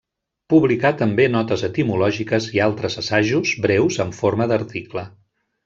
Publicà 0.51 0.91
també 1.01 1.27
notes 1.33 1.65
etimològiques 1.67 2.49
i 2.57 2.63
altres 2.69 2.97
assajos 3.03 3.53
breus 3.69 4.01
en 4.07 4.15
forma 4.23 4.49
d'article. 4.55 5.09